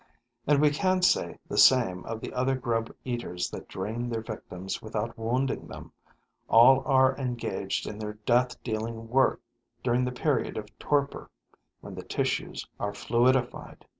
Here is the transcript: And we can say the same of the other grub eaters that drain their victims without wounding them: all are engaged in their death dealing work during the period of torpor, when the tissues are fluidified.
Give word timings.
And 0.47 0.59
we 0.59 0.71
can 0.71 1.03
say 1.03 1.37
the 1.47 1.59
same 1.59 2.03
of 2.05 2.21
the 2.21 2.33
other 2.33 2.55
grub 2.55 2.91
eaters 3.05 3.51
that 3.51 3.67
drain 3.67 4.09
their 4.09 4.23
victims 4.23 4.81
without 4.81 5.15
wounding 5.15 5.67
them: 5.67 5.91
all 6.49 6.81
are 6.87 7.15
engaged 7.17 7.85
in 7.85 7.99
their 7.99 8.13
death 8.13 8.63
dealing 8.63 9.09
work 9.09 9.41
during 9.83 10.03
the 10.03 10.11
period 10.11 10.57
of 10.57 10.75
torpor, 10.79 11.29
when 11.81 11.93
the 11.93 12.01
tissues 12.01 12.67
are 12.79 12.93
fluidified. 12.93 13.85